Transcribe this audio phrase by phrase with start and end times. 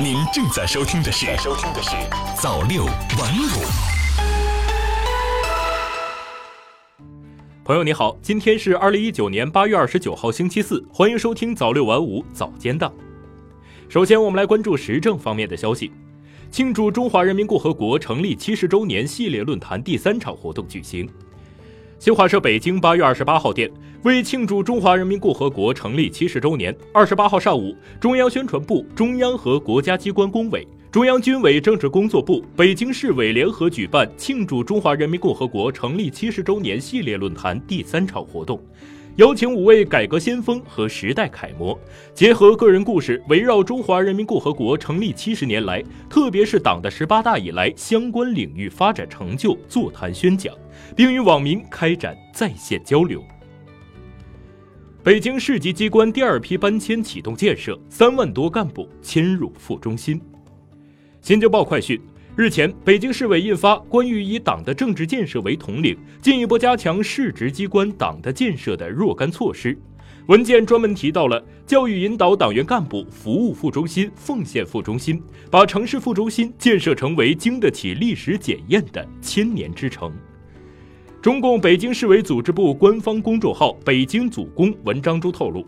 [0.00, 1.90] 您正在收听的是《收听的是
[2.40, 3.46] 早六晚五》。
[7.62, 12.92] 朋友你好，今天是二零一九年八月二十九号星期四，欢迎收听早六晚五早间档。
[13.88, 15.92] 首先，我们来关注时政方面的消息。
[16.50, 21.08] 庆祝中华人民共和国成立七十周年系列论坛第三场活动举行。
[22.02, 23.70] 新华社北京八月二十八号电，
[24.02, 38.60] 为庆祝中华人民共和国成立七十周年，二十八号上午，中央宣传部、中央和国家机关工委、中央军委政治工作部、北京市委联合举办庆祝中华人民共和国成立七十周年系列论坛第三场活动。
[39.16, 41.78] 邀请五位改革先锋和时代楷模，
[42.14, 50.54] 结合个人故事，围绕中华人民共和国成立七十年来，特别是党的十八大以来相关领域发展成就座谈宣讲，
[50.96, 53.22] 并与网民开展在线交流。
[55.02, 60.18] 北京市级机关第二批搬迁启动建设，三万多干部迁入副中心。
[61.20, 62.00] 新京报快讯。
[62.34, 69.74] 日前，北京市委印发《关于以党的政治建设为统领，进一步加强市直机关党的建设的若干措施》。
[70.28, 80.10] 文件专门提到了教育引导党员干部服务副中心、奉献副中心，把城市副中心建设成为经得起历史检验的千年之城。
[81.20, 85.66] 中共北京市委组织部官方公众号“北京组工”文章中透露，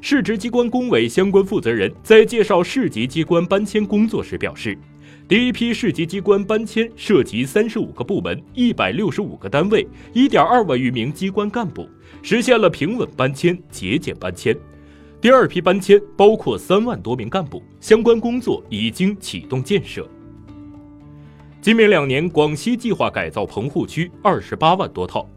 [0.00, 4.78] 市直机关工委相关负责人在介绍市级机关搬迁工作时表示。
[5.28, 11.88] 第一批市级机关搬迁涉及三十五个部门、一百六十五个单位、一点二万余名机关干部，
[12.22, 14.56] 实现了平稳搬迁、节俭搬迁。
[15.20, 20.08] 第二批搬迁包括三万多名干部，相关工作已经启动建设。
[21.60, 25.28] 今明两年，广西计划改造棚户区二十八万多套。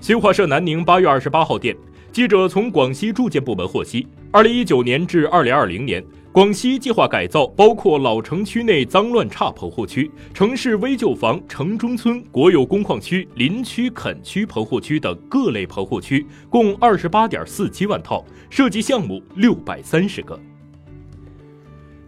[0.00, 1.76] 新华社南宁八月二十八号电，
[2.10, 6.02] 记者从广西住建部门获悉，二零一九年至二零二零年。
[6.34, 20.36] 广西计划改造包括老城区内脏乱差棚户区、城市危旧房、城中村、国有工矿区、林区垦区棚户区等各类棚户区，共二十八点四七万套，涉及项目六百三十个。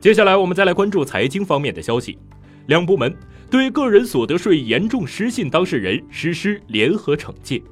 [0.01, 2.19] 接下来，我们再来关注财经方面的消息。
[2.67, 3.17] 两部门
[3.49, 7.63] 对个人所得税严重失信当事人实施联合惩戒。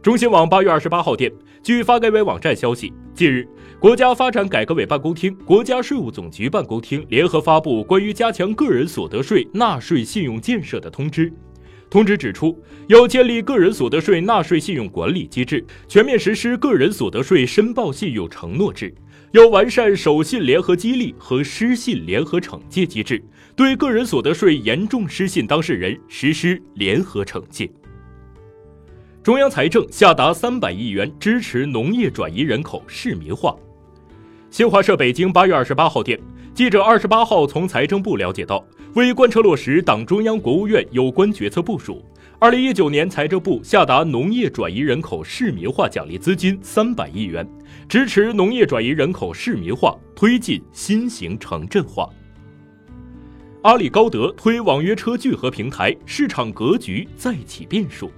[0.00, 1.32] 中新网八月二十八号电，
[1.64, 3.46] 据发改委网站消息，近日。
[3.78, 11.32] 国家发展改革委办公厅、国家税务总局办公厅联合发布关于加强个人所得税纳税信用建设的通知。
[11.90, 12.58] 通知指出，
[12.88, 18.88] 要建立个人所得税纳税信用管理机制，全面实施个人所得税申报信用承诺制；
[19.32, 23.22] 要完善守信联合激励和失信联合惩戒机制，
[23.54, 27.70] 对个人所得税严重失信当事人实施联合惩戒。
[29.24, 33.56] 中央财政下达三百亿元支持农业转移人口市民化。
[34.50, 36.20] 新华社北京八月二十八号电，
[36.52, 38.62] 记者二十八号从财政部了解到，
[38.94, 42.04] 为贯彻落实党中央、国务院有关决策部署，
[42.38, 47.48] 二零一九年财政部下达农业转移人口市民化奖励资金三百亿元，
[47.88, 52.06] 支持农业转移人口市民化，推进新型城镇化。
[53.62, 58.12] 阿里高德推网约车聚合平台，市场格局再起变数。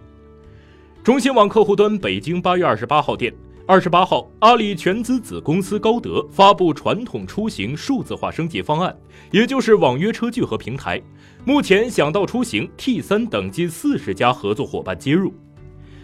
[1.06, 3.32] 中新网客户端北京八月二十八号电。
[3.64, 8.92] 二十八号，阿里全资子公司高德发布传统出行数字化升级方案，
[9.30, 11.00] 也就是网约车聚合平台。
[11.44, 15.32] 目前，想到出行、T 三等近四十家合作伙伴接入。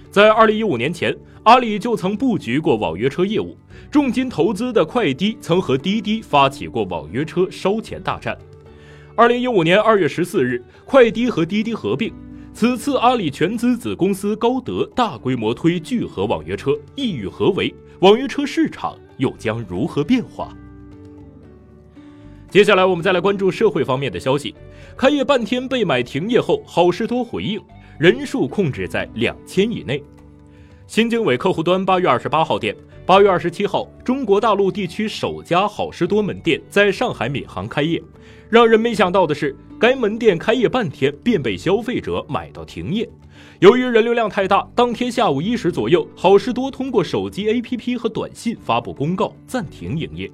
[0.08, 1.12] 在二零一五年前，
[1.42, 3.58] 阿里就曾布局过网约车业务，
[3.90, 8.38] 重金投资的快滴曾和滴滴发起过网约车烧钱大战。
[9.16, 12.14] 二零一五年二月十四日，快滴和滴滴合并。
[12.54, 17.74] 此次阿里全资子公司高德大规模推聚合网约车，意欲何为？
[18.00, 20.54] 网约车市场又将如何变化？
[22.50, 24.54] 接下来我们再来关注社会方面的消息。
[24.96, 27.58] 开业半天被买停业后，好事多回应，
[27.98, 30.02] 人数控制在两千以内。
[30.86, 38.00] 新经纬客户端八月二十八号电，八月二十七号，中国大陆地区首家好事多门店在上海闵行开业。
[38.48, 43.08] 让人没想到的是，该门店开业半天便被消费者买到停业。
[43.58, 50.30] 由于人流量太大，当天下午一时左右，好事多通过手机 APP 和短信发布公告，暂停营业。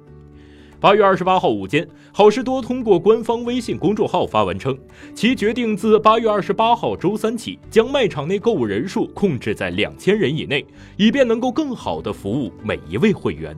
[0.81, 4.77] 八月二十八号午间，好事多通过官方微信公众号发文称，
[5.13, 10.65] 其决定自八月二十八号周三起，将卖场内购物人数控制在两千人以内，
[10.95, 13.53] 以便能够更好的服务每一位会员。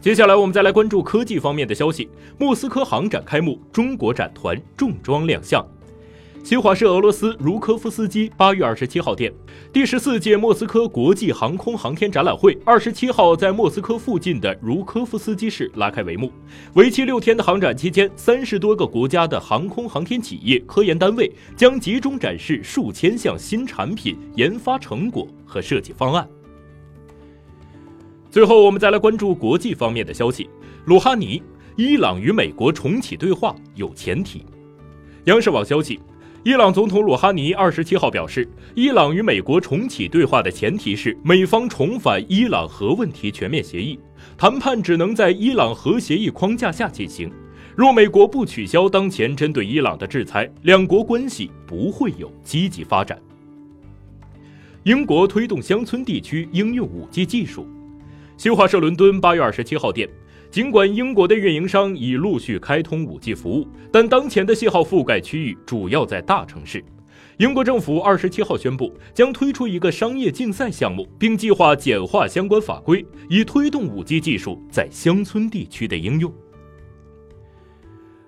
[0.00, 2.08] 接下来，我们再来关注科技方面的消息。
[2.38, 5.66] 莫斯科航展开幕，中国展团重装亮相。
[6.44, 9.32] 新华社俄罗斯茹科夫斯基八月二十七号电，
[9.72, 16.32] 第十四届莫斯科国际航空航天展览会二十七号在莫斯科附近的茹科夫斯基市拉开帷幕。
[16.74, 26.28] 为期六天的航展期间，三十多个国家的航空航天企业、科研单位将集中展示数千项新产品研发成果和设计方案。
[28.32, 30.50] 最后，我们再来关注国际方面的消息。
[30.86, 31.40] 鲁哈尼，
[31.76, 34.44] 伊朗与美国重启对话有前提。
[35.26, 36.00] 央视网消息。
[36.44, 43.96] 伊朗总统鲁哈尼二十七号表示，伊朗与美国重启对话的前提是美方重返伊朗核问题全面协议，
[44.36, 47.30] 谈判只能在伊朗核协议框架下进行。
[47.76, 53.16] 若美国不取消当前针对伊朗的制裁，两国关系不会有积极发展。
[54.82, 57.64] 英国推动乡村地区应用五 G 技术。
[58.36, 60.08] 新华社伦敦八月二十七号电。
[60.52, 66.84] 尽管英国的运营商已陆续开通 5G 服务，但当前的信号覆盖区域主要在大城市。
[67.38, 76.30] 英国政府二十七号宣布，将推出一个商业竞赛项目，并计划简化相关法规，以推动 5G 技术在乡村地区的应用。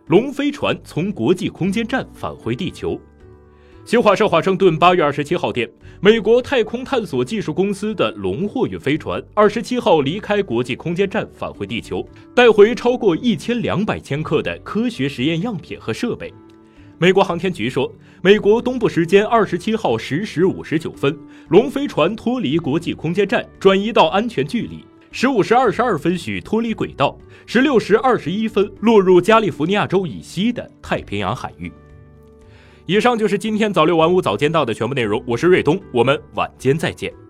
[0.06, 2.99] 龙飞船从国际空间站返回地球。
[3.86, 5.70] 新华社华盛顿八月二十七号电，
[6.00, 12.02] 美国太空探索技术公司的龙货运飞船二十七号离开国际空间站返回地球，
[12.34, 16.32] 带回超过一千两百千克的科学实验样品和设备。
[16.96, 17.92] 美国航天局说，
[18.22, 21.14] 美国东部时间二十七号十时五十九分，
[21.50, 24.78] 龙飞船脱离国际空间站，转移到安全距离；
[25.12, 31.70] 十五时二十二分许脱离轨道，十六时二十一分落入加利福尼亚州以西的太平洋海域。
[32.86, 37.24] 以上就是今天早六晚五早间到的全部内容，我是瑞东，我们晚间再见。